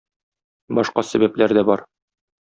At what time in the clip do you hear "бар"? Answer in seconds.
1.71-1.85